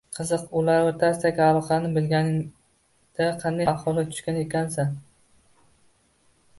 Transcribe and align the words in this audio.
Qiziq, 0.17 0.45
ular 0.61 0.85
o`rtasidagi 0.91 1.43
aloqani 1.47 1.91
bilganingda 1.99 3.29
qanday 3.45 3.71
ahvolga 3.77 4.09
tushgan 4.11 4.43
ekansan 4.49 5.01